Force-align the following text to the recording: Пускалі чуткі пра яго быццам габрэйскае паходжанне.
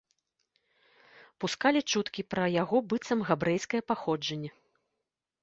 Пускалі 1.45 1.81
чуткі 1.93 2.21
пра 2.35 2.47
яго 2.63 2.77
быццам 2.95 3.19
габрэйскае 3.29 3.81
паходжанне. 3.93 4.51